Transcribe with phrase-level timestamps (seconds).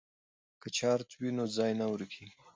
[0.61, 2.35] که چارت وي نو ځای نه ورکیږي.